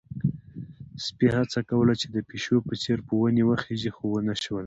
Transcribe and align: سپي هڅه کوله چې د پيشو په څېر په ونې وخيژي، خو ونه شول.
سپي 1.05 1.27
هڅه 1.37 1.59
کوله 1.71 1.93
چې 2.01 2.07
د 2.15 2.17
پيشو 2.29 2.57
په 2.67 2.73
څېر 2.81 2.99
په 3.07 3.13
ونې 3.19 3.43
وخيژي، 3.49 3.91
خو 3.95 4.03
ونه 4.09 4.35
شول. 4.43 4.59